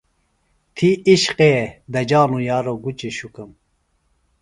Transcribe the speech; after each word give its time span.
تھی 0.75 0.89
عشقے 1.11 1.51
دجانوۡ 1.93 2.43
یارو 2.49 2.73
گُچیۡ 2.83 3.15
شُکم۔ 3.17 3.49